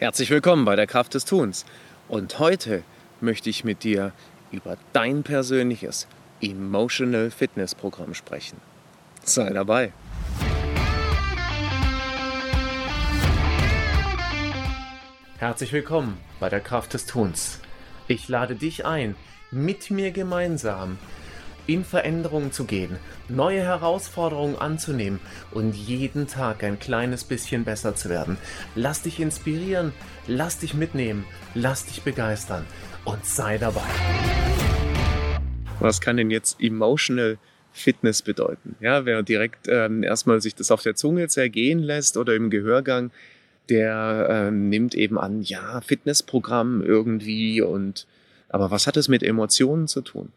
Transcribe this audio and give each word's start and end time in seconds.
Herzlich 0.00 0.30
willkommen 0.30 0.64
bei 0.64 0.76
der 0.76 0.86
Kraft 0.86 1.12
des 1.12 1.26
Tuns. 1.26 1.66
Und 2.08 2.38
heute 2.38 2.84
möchte 3.20 3.50
ich 3.50 3.64
mit 3.64 3.84
dir 3.84 4.12
über 4.50 4.78
dein 4.94 5.22
persönliches 5.22 6.08
Emotional 6.40 7.30
Fitness 7.30 7.74
Programm 7.74 8.14
sprechen. 8.14 8.56
Sei 9.22 9.50
dabei. 9.50 9.92
Herzlich 15.36 15.70
willkommen 15.70 16.16
bei 16.40 16.48
der 16.48 16.60
Kraft 16.60 16.94
des 16.94 17.04
Tuns. 17.04 17.60
Ich 18.08 18.26
lade 18.26 18.54
dich 18.54 18.86
ein, 18.86 19.16
mit 19.50 19.90
mir 19.90 20.12
gemeinsam 20.12 20.96
in 21.66 21.84
Veränderungen 21.84 22.52
zu 22.52 22.64
gehen, 22.64 22.96
neue 23.28 23.62
Herausforderungen 23.62 24.56
anzunehmen 24.56 25.20
und 25.50 25.74
jeden 25.74 26.26
Tag 26.26 26.62
ein 26.64 26.78
kleines 26.78 27.24
bisschen 27.24 27.64
besser 27.64 27.94
zu 27.94 28.08
werden. 28.08 28.36
Lass 28.74 29.02
dich 29.02 29.20
inspirieren, 29.20 29.92
lass 30.26 30.58
dich 30.58 30.74
mitnehmen, 30.74 31.24
lass 31.54 31.86
dich 31.86 32.02
begeistern 32.02 32.64
und 33.04 33.24
sei 33.24 33.58
dabei. 33.58 33.80
Was 35.80 36.00
kann 36.00 36.16
denn 36.16 36.30
jetzt 36.30 36.60
Emotional 36.60 37.38
Fitness 37.72 38.22
bedeuten? 38.22 38.76
Ja, 38.80 39.04
wer 39.06 39.22
direkt 39.22 39.68
ähm, 39.68 40.02
erstmal 40.02 40.40
sich 40.40 40.54
das 40.54 40.70
auf 40.70 40.82
der 40.82 40.94
Zunge 40.94 41.28
zergehen 41.28 41.78
lässt 41.78 42.16
oder 42.16 42.34
im 42.34 42.50
Gehörgang, 42.50 43.10
der 43.68 44.26
ähm, 44.30 44.68
nimmt 44.68 44.94
eben 44.94 45.18
an, 45.18 45.42
ja, 45.42 45.80
Fitnessprogramm 45.80 46.82
irgendwie 46.82 47.62
und 47.62 48.06
aber 48.50 48.70
was 48.70 48.86
hat 48.86 48.96
es 48.96 49.08
mit 49.08 49.22
Emotionen 49.22 49.86
zu 49.86 50.02
tun? 50.02 50.32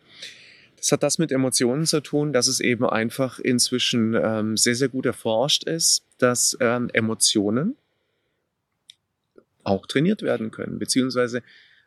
Es 0.83 0.91
hat 0.91 1.01
das 1.01 1.17
mit 1.17 1.31
Emotionen 1.31 1.85
zu 1.85 2.01
tun, 2.01 2.33
dass 2.33 2.49
es 2.49 2.59
eben 2.59 2.85
einfach 2.85 3.39
inzwischen 3.39 4.15
ähm, 4.21 4.57
sehr, 4.57 4.75
sehr 4.75 4.89
gut 4.89 5.05
erforscht 5.05 5.63
ist, 5.63 6.03
dass 6.17 6.57
ähm, 6.59 6.89
Emotionen 6.91 7.77
auch 9.63 9.87
trainiert 9.87 10.23
werden 10.23 10.51
können, 10.51 10.79
beziehungsweise 10.79 11.41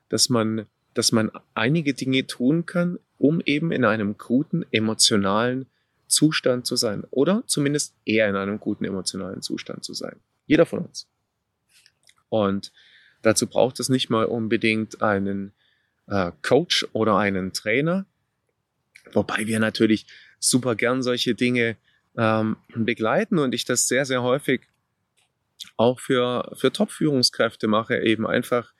dass 0.09 0.31
man, 0.31 0.65
dass 0.95 1.13
man 1.13 1.31
einige 1.53 1.93
Dinge 1.93 2.27
tun 2.27 2.65
kann, 2.65 2.99
um 3.19 3.43
eben 3.43 3.71
in 3.71 3.85
einem 3.85 4.17
guten 4.17 4.65
emotionalen 4.71 5.67
Zustand 6.09 6.65
zu 6.65 6.77
sein 6.77 7.05
oder 7.11 7.43
zumindest 7.47 7.93
eher 8.07 8.31
in 8.31 8.37
einem 8.37 8.59
guten 8.59 8.87
emotionalen 8.87 9.43
Zustand 9.43 9.85
zu 9.85 9.93
sein. 9.93 10.17
Jeder 10.47 10.65
von 10.65 10.79
uns. 10.79 11.07
Und 12.31 12.73
dazu 13.21 13.47
braucht 13.47 13.79
es 13.79 13.91
nicht 13.91 14.09
mal 14.09 14.25
unbedingt 14.25 15.03
einen 15.03 15.53
äh, 16.07 16.33
Coach 16.41 16.89
oder 16.95 17.19
einen 17.19 17.53
Trainer, 17.53 18.07
Wobei 19.13 19.47
wir 19.47 19.59
natürlich 19.59 20.07
super 20.39 20.75
gern 20.75 21.03
solche 21.03 21.35
Dinge 21.35 21.77
ähm, 22.17 22.57
begleiten 22.75 23.39
und 23.39 23.55
ich 23.55 23.65
das 23.65 23.89
sehr, 23.89 24.05
sehr 24.05 24.23
häufig 24.23 24.63
auch 25.77 26.01
für, 26.01 26.55
für 26.57 26.73
Top-Führungskräfte 26.73 27.67
mache, 27.69 27.99
eben 27.99 28.27
einfach 28.27 28.73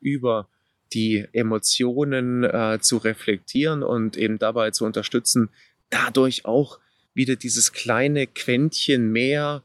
über 0.00 0.48
die 0.92 1.26
Emotionen 1.32 2.44
äh, 2.44 2.78
zu 2.80 2.98
reflektieren 2.98 3.82
und 3.82 4.16
eben 4.16 4.38
dabei 4.38 4.70
zu 4.70 4.84
unterstützen, 4.84 5.50
dadurch 5.90 6.44
auch 6.44 6.78
wieder 7.14 7.36
dieses 7.36 7.72
kleine 7.72 8.26
Quäntchen 8.26 9.10
mehr 9.10 9.62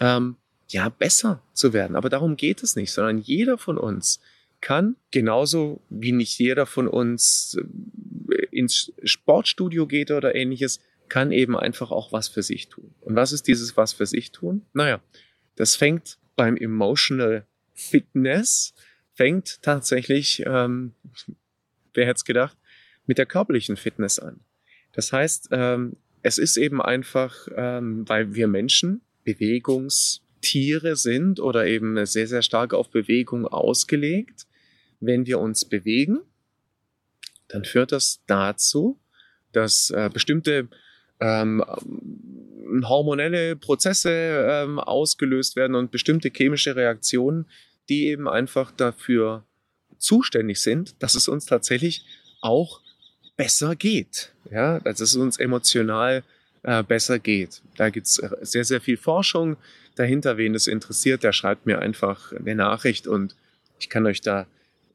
ähm, 0.00 0.36
ja 0.68 0.88
besser 0.88 1.42
zu 1.52 1.72
werden. 1.72 1.96
Aber 1.96 2.08
darum 2.08 2.36
geht 2.36 2.62
es 2.62 2.76
nicht, 2.76 2.92
sondern 2.92 3.18
jeder 3.18 3.58
von 3.58 3.78
uns 3.78 4.20
kann, 4.60 4.96
genauso 5.10 5.80
wie 5.90 6.12
nicht 6.12 6.38
jeder 6.38 6.66
von 6.66 6.88
uns 6.88 7.58
ins 8.56 8.92
Sportstudio 9.02 9.86
geht 9.86 10.10
oder 10.10 10.34
ähnliches, 10.34 10.80
kann 11.08 11.32
eben 11.32 11.56
einfach 11.56 11.90
auch 11.90 12.12
was 12.12 12.28
für 12.28 12.42
sich 12.42 12.68
tun. 12.68 12.94
Und 13.00 13.14
was 13.14 13.32
ist 13.32 13.46
dieses 13.46 13.76
was 13.76 13.92
für 13.92 14.06
sich 14.06 14.32
tun? 14.32 14.62
Naja, 14.72 15.00
das 15.54 15.76
fängt 15.76 16.18
beim 16.34 16.56
Emotional 16.56 17.46
Fitness, 17.74 18.74
fängt 19.14 19.62
tatsächlich, 19.62 20.42
ähm, 20.46 20.92
wer 21.94 22.06
hätte 22.06 22.16
es 22.16 22.24
gedacht, 22.24 22.56
mit 23.06 23.18
der 23.18 23.26
körperlichen 23.26 23.76
Fitness 23.76 24.18
an. 24.18 24.40
Das 24.92 25.12
heißt, 25.12 25.48
ähm, 25.52 25.96
es 26.22 26.38
ist 26.38 26.56
eben 26.56 26.82
einfach, 26.82 27.48
ähm, 27.54 28.08
weil 28.08 28.34
wir 28.34 28.48
Menschen 28.48 29.02
Bewegungstiere 29.24 30.96
sind 30.96 31.40
oder 31.40 31.66
eben 31.66 32.04
sehr, 32.06 32.26
sehr 32.26 32.42
stark 32.42 32.74
auf 32.74 32.90
Bewegung 32.90 33.46
ausgelegt. 33.46 34.46
Wenn 35.00 35.26
wir 35.26 35.38
uns 35.38 35.64
bewegen, 35.64 36.20
dann 37.48 37.64
führt 37.64 37.92
das 37.92 38.20
dazu, 38.26 38.98
dass 39.52 39.90
äh, 39.90 40.10
bestimmte 40.12 40.68
ähm, 41.20 41.64
hormonelle 42.84 43.56
Prozesse 43.56 44.10
ähm, 44.10 44.78
ausgelöst 44.78 45.56
werden 45.56 45.74
und 45.74 45.90
bestimmte 45.90 46.30
chemische 46.30 46.76
Reaktionen, 46.76 47.46
die 47.88 48.06
eben 48.08 48.28
einfach 48.28 48.70
dafür 48.72 49.44
zuständig 49.98 50.60
sind, 50.60 51.00
dass 51.02 51.14
es 51.14 51.28
uns 51.28 51.46
tatsächlich 51.46 52.04
auch 52.40 52.80
besser 53.36 53.76
geht. 53.76 54.32
Ja, 54.50 54.80
dass 54.80 55.00
es 55.00 55.16
uns 55.16 55.38
emotional 55.38 56.22
äh, 56.62 56.82
besser 56.82 57.18
geht. 57.18 57.62
Da 57.76 57.90
gibt's 57.90 58.18
äh, 58.18 58.30
sehr, 58.42 58.64
sehr 58.64 58.80
viel 58.80 58.96
Forschung 58.96 59.56
dahinter. 59.94 60.36
Wen 60.36 60.54
es 60.54 60.66
interessiert, 60.66 61.22
der 61.22 61.32
schreibt 61.32 61.66
mir 61.66 61.78
einfach 61.78 62.32
eine 62.32 62.54
Nachricht 62.54 63.06
und 63.06 63.34
ich 63.78 63.88
kann 63.88 64.06
euch 64.06 64.20
da 64.20 64.46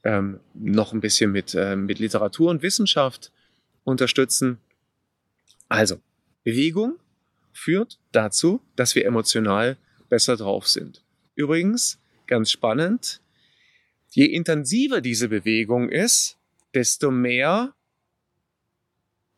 ähm, 0.03 0.39
noch 0.53 0.93
ein 0.93 1.01
bisschen 1.01 1.31
mit, 1.31 1.53
äh, 1.55 1.75
mit 1.75 1.99
Literatur 1.99 2.49
und 2.49 2.61
Wissenschaft 2.63 3.31
unterstützen. 3.83 4.57
Also, 5.69 5.99
Bewegung 6.43 6.99
führt 7.53 7.99
dazu, 8.11 8.61
dass 8.75 8.95
wir 8.95 9.05
emotional 9.05 9.77
besser 10.09 10.37
drauf 10.37 10.67
sind. 10.67 11.03
Übrigens, 11.35 11.99
ganz 12.27 12.51
spannend, 12.51 13.21
je 14.09 14.25
intensiver 14.25 15.01
diese 15.01 15.29
Bewegung 15.29 15.89
ist, 15.89 16.37
desto 16.73 17.11
mehr 17.11 17.73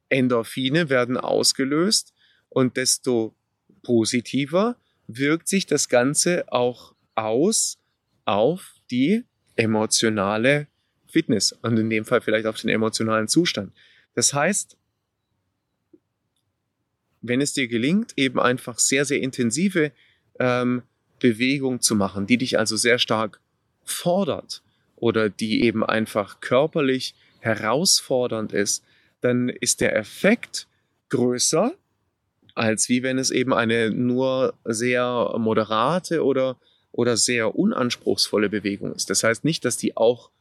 Endorphine 0.09 0.89
werden 0.89 1.17
ausgelöst 1.17 2.13
und 2.49 2.77
desto 2.77 3.35
positiver 3.81 4.77
wirkt 5.07 5.47
sich 5.47 5.65
das 5.65 5.89
Ganze 5.89 6.51
auch 6.51 6.95
aus 7.15 7.79
auf 8.25 8.75
die 8.91 9.25
emotionale 9.55 10.67
Fitness 11.07 11.51
und 11.51 11.77
in 11.77 11.89
dem 11.89 12.05
Fall 12.05 12.21
vielleicht 12.21 12.47
auf 12.47 12.59
den 12.59 12.69
emotionalen 12.69 13.27
Zustand. 13.27 13.71
Das 14.15 14.33
heißt, 14.33 14.77
wenn 17.21 17.41
es 17.41 17.53
dir 17.53 17.67
gelingt, 17.67 18.13
eben 18.17 18.39
einfach 18.39 18.79
sehr, 18.79 19.05
sehr 19.05 19.21
intensive 19.21 19.91
ähm, 20.39 20.83
Bewegung 21.19 21.81
zu 21.81 21.95
machen, 21.95 22.27
die 22.27 22.37
dich 22.37 22.59
also 22.59 22.75
sehr 22.75 22.99
stark 22.99 23.39
fordert 23.83 24.61
oder 24.95 25.29
die 25.29 25.63
eben 25.63 25.83
einfach 25.83 26.41
körperlich 26.41 27.15
herausfordernd 27.39 28.53
ist, 28.53 28.83
dann 29.21 29.49
ist 29.49 29.81
der 29.81 29.95
Effekt 29.95 30.67
größer, 31.09 31.73
als 32.55 32.89
wie 32.89 33.03
wenn 33.03 33.17
es 33.17 33.31
eben 33.31 33.53
eine 33.53 33.89
nur 33.89 34.53
sehr 34.65 35.35
moderate 35.37 36.23
oder 36.23 36.57
oder 36.93 37.17
sehr 37.17 37.55
unanspruchsvolle 37.55 38.49
Bewegung 38.49 38.93
ist. 38.95 39.09
Das 39.09 39.23
heißt 39.23 39.43
nicht, 39.43 39.65
dass 39.65 39.75
die 39.75 39.97
auch 39.97 40.31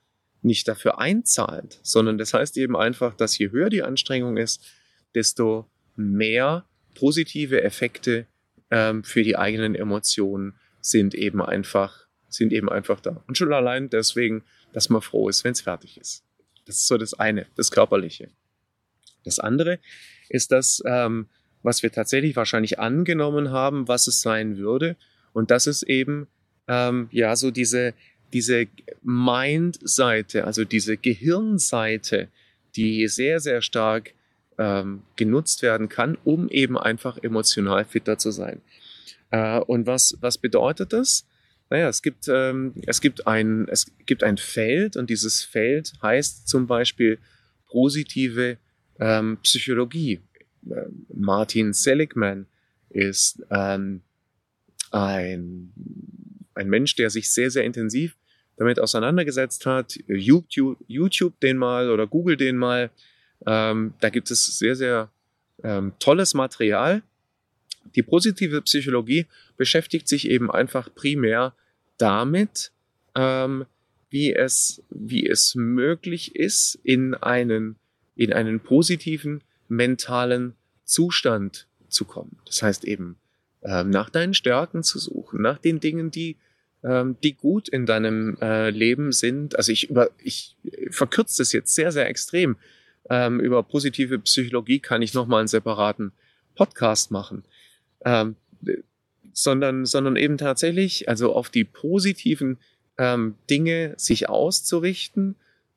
nicht 0.43 0.69
dafür 0.69 1.01
einzahlt, 1.01 1.81
sondern 1.83 2.19
das 2.19 2.35
heißt 2.35 2.57
eben 2.59 2.77
einfach, 2.77 3.15
dass 3.17 3.37
je 3.37 3.51
höher 3.51 3.71
die 3.71 3.83
Anstrengung 3.83 4.37
ist, 4.37 4.63
desto 5.15 5.69
mehr 5.97 6.65
positive 6.95 7.63
Effekte 7.63 8.27
ähm, 8.71 9.03
für 9.03 9.25
die 9.25 9.37
eigenen 9.37 9.75
Emotionen 9.75 10.55
sind 10.81 11.15
eben 11.15 11.43
einfach 11.43 12.07
sind 12.35 12.53
eben 12.53 12.69
einfach 12.69 13.01
da. 13.01 13.23
Und 13.27 13.39
schon 13.39 13.53
allein 13.53 13.91
deswegen, 13.91 14.43
dass 14.73 14.89
man 14.89 15.03
froh 15.03 15.29
ist, 15.29 15.45
wenn 15.45 15.53
es 15.53 15.61
fertig 15.61 15.99
ist. 15.99 16.25
Das 16.65 16.77
ist 16.77 16.87
so 16.87 16.97
das 16.97 17.15
eine, 17.15 17.47
das 17.57 17.71
Körperliche. 17.71 18.31
Das 19.25 19.39
andere 19.39 19.79
ist 20.29 20.53
das, 20.53 20.83
ähm, 20.87 21.29
was 21.63 21.83
wir 21.83 21.93
tatsächlich 21.93 22.35
wahrscheinlich 22.37 22.79
angenommen 22.79 23.51
haben, 23.51 23.89
was 23.89 24.07
es 24.07 24.21
sein 24.21 24.57
würde. 24.57 24.97
Und 25.33 25.51
das 25.51 25.67
ist 25.67 25.83
eben 25.85 26.29
ähm, 26.69 27.09
ja 27.11 27.37
so 27.37 27.51
diese, 27.51 27.95
diese 28.33 28.67
Mind-Seite, 29.03 30.45
also 30.45 30.65
diese 30.65 30.97
Gehirnseite, 30.97 32.29
die 32.77 33.07
sehr, 33.09 33.41
sehr 33.41 33.63
stark 33.63 34.15
ähm, 34.59 35.03
genutzt 35.17 35.63
werden 35.63 35.89
kann, 35.89 36.17
um 36.25 36.49
eben 36.49 36.79
einfach 36.79 37.19
emotional 37.23 37.85
fitter 37.85 38.19
zu 38.19 38.31
sein. 38.31 38.61
Äh, 39.31 39.61
und 39.61 39.87
was, 39.87 40.17
was 40.21 40.39
bedeutet 40.39 40.93
das? 40.93 41.27
Naja, 41.71 41.89
es 41.89 42.03
gibt, 42.03 42.29
ähm, 42.29 42.75
es, 42.87 43.01
gibt 43.01 43.27
ein, 43.27 43.67
es 43.69 43.87
gibt 44.05 44.23
ein 44.23 44.37
Feld 44.37 44.97
und 44.97 45.09
dieses 45.09 45.43
Feld 45.43 45.95
heißt 46.03 46.47
zum 46.49 46.67
Beispiel 46.67 47.19
positive 47.67 48.59
ähm, 49.01 49.39
Psychologie. 49.43 50.21
Äh, 50.69 50.83
Martin 51.15 51.73
Seligman 51.73 52.47
ist 52.91 53.43
ähm, 53.51 54.03
ein 54.91 55.73
ein 56.55 56.69
Mensch, 56.69 56.95
der 56.97 57.11
sich 57.11 57.31
sehr, 57.33 57.51
sehr 57.51 57.65
intensiv 57.65 58.17
damit 58.57 58.79
auseinandergesetzt 58.79 59.67
hat. 59.67 59.99
YouTube, 60.07 60.79
YouTube 60.87 61.39
den 61.41 61.57
mal 61.57 61.91
oder 61.91 62.07
Google 62.07 62.37
den 62.37 62.57
mal. 62.57 62.91
Ähm, 63.47 63.95
da 64.01 64.11
gibt 64.11 64.31
es 64.31 64.59
sehr, 64.59 64.77
sehr 64.77 65.11
ähm, 65.63 65.93
tolles 65.99 66.35
Material. 66.35 67.03
Die 67.97 68.03
positive 68.03 68.63
Psychologie 68.63 69.27
beschäftigt 69.57 70.07
sich 70.09 70.29
eben 70.29 70.51
einfach 70.51 70.95
primär 70.95 71.55
damit, 71.99 72.71
ähm, 73.17 73.65
wie 74.11 74.33
es, 74.33 74.83
wie 74.91 75.27
es 75.27 75.55
möglich 75.55 76.37
ist, 76.37 76.79
in 76.85 77.15
einen, 77.15 77.77
in 78.15 78.33
einen 78.33 78.61
positiven 78.61 79.43
mentalen 79.69 80.55
Zustand 80.85 81.67
zu 81.89 82.05
kommen. 82.05 82.39
Das 82.45 82.63
heißt 82.63 82.85
eben, 82.85 83.17
ähm, 83.65 83.91
nach 83.91 84.11
deinen 84.11 84.35
Stärken 84.35 84.83
zu 84.83 84.99
suchen, 84.99 85.43
nach 85.43 85.59
den 85.59 85.81
Dingen, 85.81 86.11
die, 86.11 86.37
ähm, 86.83 87.17
die 87.23 87.35
gut 87.35 87.69
in 87.69 87.87
deinem 87.87 88.37
äh, 88.41 88.71
Leben 88.71 89.13
sind. 89.13 89.57
Also 89.57 89.73
ich 89.73 89.91
über, 89.91 90.11
ich 90.19 90.57
verkürze 90.91 91.43
das 91.43 91.53
jetzt 91.53 91.75
sehr, 91.75 91.93
sehr 91.93 92.09
extrem. 92.09 92.57
Ähm, 93.11 93.41
über 93.41 93.63
positive 93.63 94.19
Psychologie 94.21 94.79
kann 94.79 95.03
ich 95.03 95.15
nochmal 95.15 95.41
einen 95.41 95.49
separaten 95.49 96.13
Podcast 96.55 97.11
machen. 97.11 97.45
Ähm, 98.05 98.37
sondern, 99.33 99.87
sondern 99.87 100.17
eben 100.17 100.37
tatsächlich, 100.37 101.09
also 101.09 101.35
auf 101.35 101.49
die 101.49 101.65
positiven 101.65 102.59
ähm, 102.99 103.37
Dinge 103.49 103.95
sich 103.97 104.29
auszurichten 104.29 105.37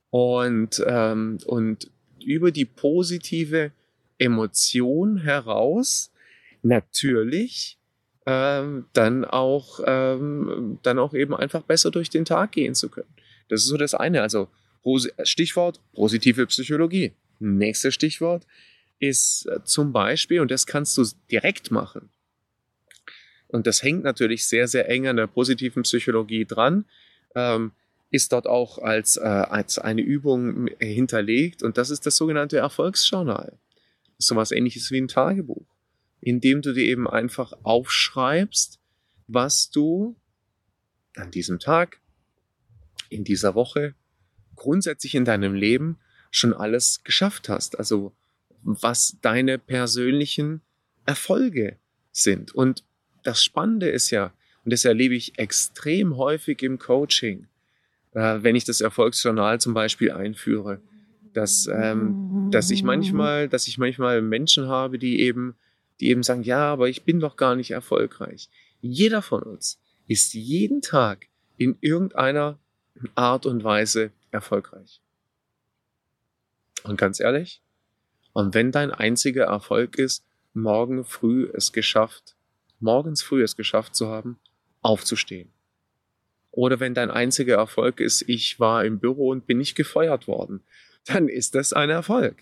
und, 0.09 0.83
ähm, 0.85 1.37
und 1.45 1.89
über 2.23 2.51
die 2.51 2.65
positive 2.65 3.71
Emotion 4.17 5.17
heraus 5.17 6.11
natürlich 6.65 7.77
ähm, 8.25 8.85
dann 8.93 9.23
auch 9.23 9.79
ähm, 9.85 10.79
dann 10.83 10.99
auch 10.99 11.13
eben 11.13 11.35
einfach 11.35 11.61
besser 11.61 11.91
durch 11.91 12.09
den 12.09 12.25
Tag 12.25 12.51
gehen 12.53 12.75
zu 12.75 12.89
können. 12.89 13.13
Das 13.49 13.61
ist 13.61 13.67
so 13.67 13.77
das 13.77 13.93
eine. 13.93 14.21
Also 14.21 14.49
Stichwort 15.23 15.79
positive 15.93 16.45
Psychologie. 16.47 17.13
Nächstes 17.39 17.93
Stichwort 17.93 18.45
ist 18.99 19.45
äh, 19.47 19.63
zum 19.63 19.93
Beispiel, 19.93 20.39
und 20.39 20.51
das 20.51 20.65
kannst 20.65 20.97
du 20.97 21.05
direkt 21.29 21.71
machen, 21.71 22.09
und 23.47 23.67
das 23.67 23.83
hängt 23.83 24.03
natürlich 24.03 24.47
sehr, 24.47 24.67
sehr 24.67 24.89
eng 24.89 25.07
an 25.07 25.17
der 25.17 25.27
positiven 25.27 25.83
Psychologie 25.83 26.45
dran, 26.45 26.85
ähm, 27.35 27.71
ist 28.11 28.31
dort 28.31 28.47
auch 28.47 28.79
als, 28.79 29.17
äh, 29.17 29.21
als 29.21 29.79
eine 29.79 30.01
Übung 30.01 30.67
hinterlegt. 30.79 31.63
Und 31.63 31.77
das 31.77 31.89
ist 31.89 32.05
das 32.05 32.15
sogenannte 32.17 32.57
Erfolgsjournal. 32.57 33.53
Das 33.53 34.19
ist 34.19 34.27
sowas 34.27 34.51
ähnliches 34.51 34.91
wie 34.91 34.99
ein 34.99 35.07
Tagebuch, 35.07 35.65
in 36.25 36.41
dem 36.41 36.63
du 36.63 36.73
dir 36.73 36.83
eben 36.83 37.07
einfach 37.07 37.53
aufschreibst, 37.61 38.79
was 39.27 39.69
du 39.69 40.15
an 41.15 41.29
diesem 41.29 41.59
Tag, 41.59 42.01
in 43.09 43.23
dieser 43.23 43.53
Woche, 43.53 43.93
grundsätzlich 44.55 45.13
in 45.13 45.23
deinem 45.23 45.53
Leben 45.53 45.99
schon 46.31 46.51
alles 46.51 47.03
geschafft 47.03 47.47
hast. 47.47 47.77
Also 47.77 48.11
was 48.63 49.17
deine 49.21 49.59
persönlichen 49.59 50.61
Erfolge 51.05 51.77
sind. 52.11 52.55
Und 52.55 52.83
das 53.21 53.43
Spannende 53.43 53.89
ist 53.89 54.09
ja, 54.09 54.33
und 54.63 54.73
das 54.73 54.83
erlebe 54.83 55.13
ich 55.13 55.37
extrem 55.37 56.17
häufig 56.17 56.63
im 56.63 56.79
Coaching, 56.79 57.45
äh, 58.13 58.39
wenn 58.41 58.55
ich 58.55 58.65
das 58.65 58.81
Erfolgsjournal 58.81 59.61
zum 59.61 59.75
Beispiel 59.75 60.11
einführe, 60.11 60.81
dass, 61.33 61.67
ähm, 61.67 62.49
dass 62.49 62.71
ich 62.71 62.81
manchmal, 62.81 63.47
dass 63.47 63.67
ich 63.67 63.77
manchmal 63.77 64.23
Menschen 64.23 64.67
habe, 64.67 64.97
die 64.97 65.19
eben, 65.19 65.55
die 65.99 66.09
eben 66.09 66.23
sagen, 66.23 66.43
ja, 66.43 66.71
aber 66.71 66.89
ich 66.89 67.03
bin 67.03 67.19
doch 67.19 67.37
gar 67.37 67.55
nicht 67.55 67.71
erfolgreich. 67.71 68.49
Jeder 68.81 69.21
von 69.21 69.43
uns 69.43 69.79
ist 70.07 70.33
jeden 70.33 70.81
Tag 70.81 71.27
in 71.57 71.77
irgendeiner 71.81 72.59
Art 73.15 73.45
und 73.45 73.63
Weise 73.63 74.11
erfolgreich. 74.31 75.01
Und 76.83 76.97
ganz 76.97 77.19
ehrlich, 77.19 77.61
und 78.33 78.53
wenn 78.53 78.71
dein 78.71 78.91
einziger 78.91 79.45
Erfolg 79.45 79.97
ist, 79.97 80.23
morgen 80.53 81.05
früh 81.05 81.49
es 81.53 81.71
geschafft, 81.71 82.35
morgens 82.79 83.23
früh 83.23 83.41
es 83.41 83.55
geschafft 83.55 83.95
zu 83.95 84.07
haben, 84.09 84.39
aufzustehen. 84.81 85.49
Oder 86.51 86.79
wenn 86.79 86.93
dein 86.93 87.11
einziger 87.11 87.55
Erfolg 87.55 87.99
ist, 87.99 88.23
ich 88.27 88.59
war 88.59 88.85
im 88.85 88.99
Büro 88.99 89.29
und 89.29 89.47
bin 89.47 89.57
nicht 89.57 89.75
gefeuert 89.75 90.27
worden, 90.27 90.61
dann 91.05 91.27
ist 91.27 91.55
das 91.55 91.73
ein 91.73 91.89
Erfolg. 91.89 92.37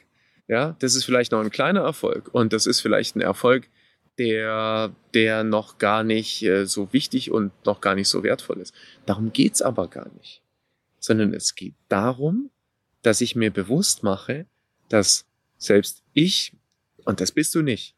Ja, 0.48 0.76
das 0.80 0.96
ist 0.96 1.06
vielleicht 1.06 1.32
noch 1.32 1.42
ein 1.42 1.52
kleiner 1.52 1.82
Erfolg 1.82 2.34
und 2.34 2.54
das 2.54 2.66
ist 2.66 2.82
vielleicht 2.82 3.16
ein 3.16 3.22
Erfolg, 3.22 3.70
der, 4.18 4.94
der 5.14 5.44
noch 5.44 5.78
gar 5.78 6.04
nicht 6.04 6.44
äh, 6.44 6.66
so 6.66 6.92
wichtig 6.94 7.32
und 7.32 7.52
noch 7.66 7.82
gar 7.82 7.96
nicht 7.96 8.10
so 8.10 8.24
wertvoll 8.24 8.60
ist. 8.60 8.74
Darum 9.06 9.34
geht's 9.34 9.62
aber 9.62 9.88
gar 9.88 10.12
nicht. 10.14 10.42
Sondern 11.00 11.34
es 11.34 11.56
geht 11.56 11.76
darum, 11.90 12.50
dass 13.02 13.22
ich 13.22 13.36
mir 13.36 13.52
bewusst 13.52 14.04
mache, 14.04 14.46
dass 14.90 15.26
selbst 15.58 16.04
ich, 16.14 16.54
und 17.06 17.22
das 17.22 17.32
bist 17.32 17.56
du 17.56 17.62
nicht, 17.62 17.96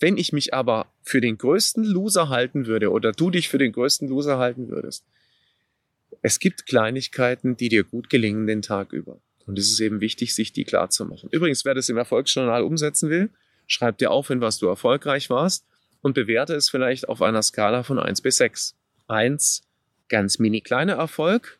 wenn 0.00 0.16
ich 0.16 0.32
mich 0.32 0.54
aber 0.54 0.86
für 1.02 1.20
den 1.20 1.38
größten 1.38 1.84
Loser 1.84 2.28
halten 2.28 2.66
würde 2.66 2.90
oder 2.90 3.12
du 3.12 3.30
dich 3.30 3.48
für 3.48 3.58
den 3.58 3.72
größten 3.72 4.08
Loser 4.08 4.38
halten 4.38 4.68
würdest, 4.68 5.04
es 6.22 6.38
gibt 6.38 6.66
Kleinigkeiten, 6.66 7.56
die 7.56 7.68
dir 7.68 7.84
gut 7.84 8.10
gelingen 8.10 8.46
den 8.46 8.62
Tag 8.62 8.92
über. 8.92 9.20
Und 9.46 9.58
es 9.58 9.70
ist 9.70 9.80
eben 9.80 10.00
wichtig, 10.00 10.34
sich 10.34 10.52
die 10.52 10.64
klar 10.64 10.90
zu 10.90 11.04
machen. 11.04 11.28
Übrigens, 11.32 11.64
wer 11.64 11.74
das 11.74 11.88
im 11.88 11.96
Erfolgsjournal 11.96 12.62
umsetzen 12.62 13.10
will, 13.10 13.30
schreib 13.66 13.98
dir 13.98 14.10
auf, 14.10 14.30
in 14.30 14.40
was 14.40 14.58
du 14.58 14.66
erfolgreich 14.66 15.30
warst 15.30 15.64
und 16.02 16.14
bewerte 16.14 16.54
es 16.54 16.70
vielleicht 16.70 17.08
auf 17.08 17.22
einer 17.22 17.42
Skala 17.42 17.82
von 17.82 17.98
eins 17.98 18.20
bis 18.20 18.36
sechs. 18.36 18.76
Eins, 19.08 19.62
ganz 20.08 20.38
mini 20.38 20.60
kleiner 20.60 20.94
Erfolg. 20.94 21.58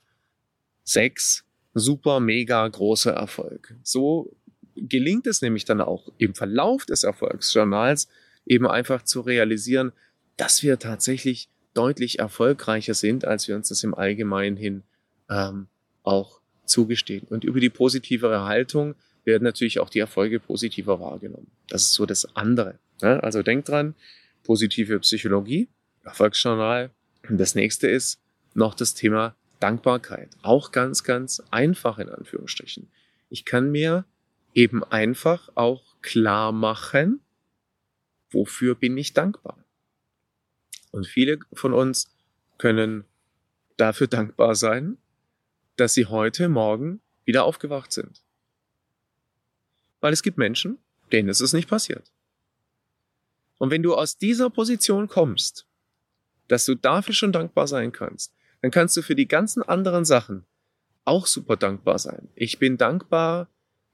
Sechs, 0.84 1.44
super, 1.74 2.20
mega 2.20 2.66
großer 2.66 3.12
Erfolg. 3.12 3.74
So 3.82 4.36
gelingt 4.76 5.26
es 5.26 5.42
nämlich 5.42 5.64
dann 5.64 5.80
auch 5.80 6.12
im 6.18 6.34
Verlauf 6.34 6.86
des 6.86 7.02
Erfolgsjournals 7.04 8.08
eben 8.46 8.66
einfach 8.66 9.02
zu 9.02 9.20
realisieren, 9.20 9.92
dass 10.36 10.62
wir 10.62 10.78
tatsächlich 10.78 11.48
deutlich 11.74 12.18
erfolgreicher 12.18 12.94
sind, 12.94 13.24
als 13.24 13.46
wir 13.46 13.56
uns 13.56 13.68
das 13.68 13.84
im 13.84 13.94
Allgemeinen 13.94 14.56
hin 14.56 14.82
ähm, 15.28 15.68
auch 16.02 16.39
zugestehen. 16.70 17.26
Und 17.28 17.44
über 17.44 17.60
die 17.60 17.70
positivere 17.70 18.44
Haltung 18.44 18.94
werden 19.24 19.44
natürlich 19.44 19.80
auch 19.80 19.90
die 19.90 19.98
Erfolge 19.98 20.40
positiver 20.40 21.00
wahrgenommen. 21.00 21.50
Das 21.68 21.82
ist 21.82 21.92
so 21.92 22.06
das 22.06 22.36
andere. 22.36 22.78
Ne? 23.02 23.22
Also 23.22 23.42
denkt 23.42 23.68
dran, 23.68 23.94
positive 24.44 24.98
Psychologie, 25.00 25.68
Erfolgsjournal. 26.04 26.90
Und 27.28 27.38
das 27.38 27.54
nächste 27.54 27.88
ist 27.88 28.20
noch 28.54 28.74
das 28.74 28.94
Thema 28.94 29.36
Dankbarkeit. 29.60 30.30
Auch 30.42 30.72
ganz, 30.72 31.04
ganz 31.04 31.42
einfach 31.50 31.98
in 31.98 32.08
Anführungsstrichen. 32.08 32.90
Ich 33.28 33.44
kann 33.44 33.70
mir 33.70 34.04
eben 34.54 34.82
einfach 34.84 35.50
auch 35.54 35.82
klar 36.02 36.52
machen, 36.52 37.20
wofür 38.30 38.74
bin 38.74 38.96
ich 38.96 39.12
dankbar? 39.12 39.62
Und 40.90 41.06
viele 41.06 41.38
von 41.52 41.72
uns 41.72 42.10
können 42.58 43.04
dafür 43.76 44.06
dankbar 44.06 44.54
sein, 44.54 44.98
dass 45.80 45.94
sie 45.94 46.06
heute 46.06 46.48
Morgen 46.48 47.00
wieder 47.24 47.44
aufgewacht 47.44 47.92
sind. 47.92 48.22
Weil 50.00 50.12
es 50.12 50.22
gibt 50.22 50.38
Menschen, 50.38 50.78
denen 51.10 51.28
ist 51.28 51.40
es 51.40 51.52
nicht 51.52 51.68
passiert. 51.68 52.12
Und 53.58 53.70
wenn 53.70 53.82
du 53.82 53.94
aus 53.94 54.16
dieser 54.16 54.50
Position 54.50 55.08
kommst, 55.08 55.66
dass 56.48 56.64
du 56.64 56.74
dafür 56.74 57.14
schon 57.14 57.32
dankbar 57.32 57.66
sein 57.66 57.92
kannst, 57.92 58.34
dann 58.60 58.70
kannst 58.70 58.96
du 58.96 59.02
für 59.02 59.14
die 59.14 59.28
ganzen 59.28 59.62
anderen 59.62 60.04
Sachen 60.04 60.44
auch 61.04 61.26
super 61.26 61.56
dankbar 61.56 61.98
sein. 61.98 62.28
Ich 62.34 62.58
bin 62.58 62.76
dankbar, 62.76 63.48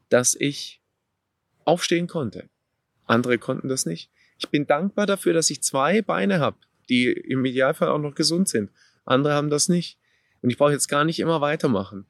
dass 0.08 0.34
ich 0.34 0.80
aufstehen 1.64 2.06
konnte. 2.06 2.48
Andere 3.06 3.38
konnten 3.38 3.68
das 3.68 3.86
nicht. 3.86 4.10
Ich 4.38 4.48
bin 4.48 4.66
dankbar 4.66 5.06
dafür, 5.06 5.32
dass 5.32 5.50
ich 5.50 5.62
zwei 5.62 6.02
Beine 6.02 6.40
habe, 6.40 6.58
die 6.88 7.06
im 7.06 7.44
Idealfall 7.44 7.88
auch 7.88 7.98
noch 7.98 8.14
gesund 8.14 8.48
sind. 8.48 8.70
Andere 9.04 9.34
haben 9.34 9.50
das 9.50 9.68
nicht. 9.68 9.98
Und 10.42 10.50
ich 10.50 10.58
brauche 10.58 10.72
jetzt 10.72 10.88
gar 10.88 11.04
nicht 11.04 11.20
immer 11.20 11.40
weitermachen. 11.40 12.06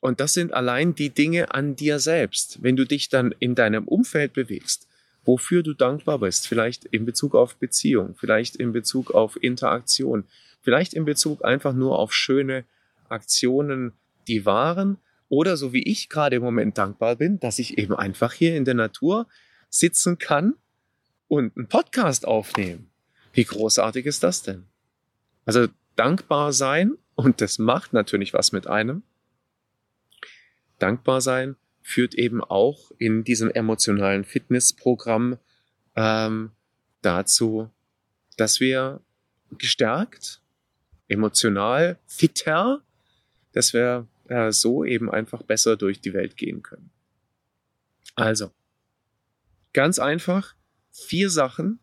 Und 0.00 0.18
das 0.18 0.32
sind 0.32 0.52
allein 0.52 0.94
die 0.94 1.10
Dinge 1.10 1.54
an 1.54 1.76
dir 1.76 2.00
selbst. 2.00 2.62
Wenn 2.62 2.74
du 2.74 2.84
dich 2.84 3.08
dann 3.08 3.32
in 3.38 3.54
deinem 3.54 3.86
Umfeld 3.86 4.32
bewegst, 4.32 4.88
wofür 5.24 5.62
du 5.62 5.74
dankbar 5.74 6.18
bist, 6.18 6.48
vielleicht 6.48 6.84
in 6.86 7.04
Bezug 7.04 7.36
auf 7.36 7.56
Beziehung, 7.56 8.16
vielleicht 8.16 8.56
in 8.56 8.72
Bezug 8.72 9.12
auf 9.12 9.40
Interaktion, 9.40 10.24
vielleicht 10.60 10.94
in 10.94 11.04
Bezug 11.04 11.44
einfach 11.44 11.72
nur 11.72 11.98
auf 11.98 12.12
schöne 12.12 12.64
Aktionen, 13.08 13.92
die 14.26 14.44
waren, 14.44 14.98
oder 15.28 15.56
so 15.56 15.72
wie 15.72 15.84
ich 15.84 16.08
gerade 16.08 16.36
im 16.36 16.42
Moment 16.42 16.76
dankbar 16.76 17.16
bin, 17.16 17.40
dass 17.40 17.58
ich 17.58 17.78
eben 17.78 17.94
einfach 17.94 18.32
hier 18.32 18.56
in 18.56 18.64
der 18.64 18.74
Natur 18.74 19.26
sitzen 19.70 20.18
kann 20.18 20.54
und 21.28 21.56
einen 21.56 21.68
Podcast 21.68 22.26
aufnehmen. 22.26 22.90
Wie 23.32 23.44
großartig 23.44 24.04
ist 24.04 24.22
das 24.22 24.42
denn? 24.42 24.66
Also 25.44 25.68
dankbar 25.96 26.52
sein, 26.52 26.96
und 27.14 27.40
das 27.40 27.58
macht 27.58 27.92
natürlich 27.92 28.32
was 28.32 28.52
mit 28.52 28.66
einem. 28.66 29.02
Dankbar 30.78 31.20
sein 31.20 31.56
führt 31.82 32.14
eben 32.14 32.42
auch 32.42 32.92
in 32.98 33.24
diesem 33.24 33.50
emotionalen 33.50 34.24
Fitnessprogramm 34.24 35.38
ähm, 35.96 36.52
dazu, 37.02 37.70
dass 38.36 38.60
wir 38.60 39.00
gestärkt, 39.50 40.40
emotional 41.08 41.98
fitter, 42.06 42.82
dass 43.52 43.72
wir 43.72 44.06
äh, 44.28 44.52
so 44.52 44.84
eben 44.84 45.10
einfach 45.10 45.42
besser 45.42 45.76
durch 45.76 46.00
die 46.00 46.14
Welt 46.14 46.36
gehen 46.36 46.62
können. 46.62 46.90
Also, 48.14 48.52
Ganz 49.72 49.98
einfach 49.98 50.54
vier 50.90 51.30
Sachen, 51.30 51.78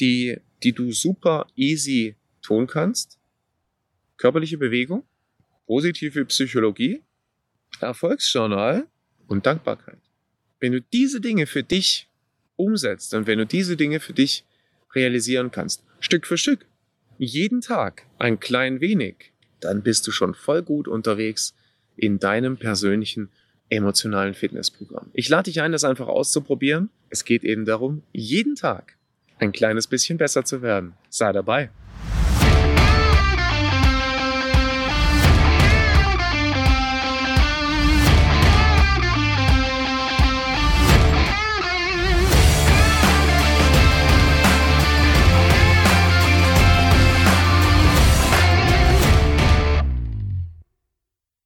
die, 0.00 0.40
die 0.62 0.72
du 0.72 0.92
super 0.92 1.46
easy 1.54 2.16
tun 2.46 2.66
kannst, 2.66 3.18
körperliche 4.16 4.56
Bewegung, 4.56 5.04
positive 5.66 6.24
Psychologie, 6.26 7.02
Erfolgsjournal 7.80 8.86
und 9.26 9.44
Dankbarkeit. 9.46 9.98
Wenn 10.60 10.72
du 10.72 10.80
diese 10.80 11.20
Dinge 11.20 11.46
für 11.46 11.62
dich 11.62 12.08
umsetzt 12.56 13.12
und 13.14 13.26
wenn 13.26 13.38
du 13.38 13.46
diese 13.46 13.76
Dinge 13.76 14.00
für 14.00 14.12
dich 14.12 14.44
realisieren 14.94 15.50
kannst, 15.50 15.82
Stück 16.00 16.26
für 16.26 16.38
Stück, 16.38 16.66
jeden 17.18 17.60
Tag 17.60 18.06
ein 18.18 18.38
klein 18.40 18.80
wenig, 18.80 19.32
dann 19.60 19.82
bist 19.82 20.06
du 20.06 20.12
schon 20.12 20.34
voll 20.34 20.62
gut 20.62 20.86
unterwegs 20.86 21.54
in 21.96 22.18
deinem 22.18 22.56
persönlichen 22.56 23.30
emotionalen 23.68 24.34
Fitnessprogramm. 24.34 25.10
Ich 25.12 25.28
lade 25.28 25.50
dich 25.50 25.60
ein, 25.60 25.72
das 25.72 25.84
einfach 25.84 26.06
auszuprobieren. 26.06 26.90
Es 27.10 27.24
geht 27.24 27.42
eben 27.42 27.64
darum, 27.64 28.02
jeden 28.12 28.54
Tag 28.54 28.96
ein 29.38 29.52
kleines 29.52 29.86
bisschen 29.86 30.18
besser 30.18 30.44
zu 30.44 30.62
werden. 30.62 30.94
Sei 31.10 31.32
dabei. 31.32 31.70